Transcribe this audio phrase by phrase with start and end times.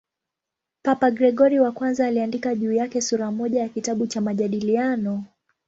[0.83, 5.23] Papa Gregori I aliandika juu yake sura moja ya kitabu cha "Majadiliano".